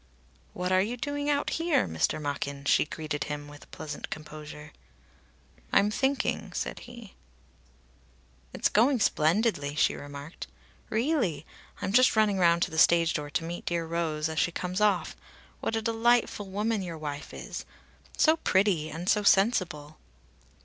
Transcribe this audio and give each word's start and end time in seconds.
"What 0.53 0.71
are 0.71 0.81
you 0.81 0.97
doing 0.97 1.29
out 1.29 1.51
here, 1.61 1.87
Mr. 1.87 2.19
Machin?" 2.19 2.65
she 2.65 2.85
greeted 2.85 3.25
him 3.25 3.47
with 3.47 3.69
pleasant 3.69 4.09
composure. 4.09 4.73
"I'm 5.71 5.91
thinking," 5.91 6.53
said 6.53 6.79
he. 6.89 7.13
"It's 8.51 8.67
going 8.67 8.99
splendidly," 8.99 9.75
she 9.75 9.93
remarked. 9.93 10.47
"Really! 10.89 11.45
I'm 11.83 11.93
just 11.93 12.15
running 12.15 12.39
round 12.39 12.63
to 12.63 12.71
the 12.71 12.79
stage 12.79 13.13
door 13.13 13.29
to 13.29 13.43
meet 13.43 13.67
dear 13.67 13.85
Rose 13.85 14.27
as 14.27 14.39
she 14.39 14.51
comes 14.51 14.81
off. 14.81 15.15
What 15.59 15.75
a 15.75 15.83
delightful 15.83 16.47
woman 16.49 16.81
your 16.81 16.97
wife 16.97 17.31
is! 17.31 17.63
So 18.17 18.37
pretty, 18.37 18.89
and 18.89 19.07
so 19.07 19.21
sensible!" 19.21 19.99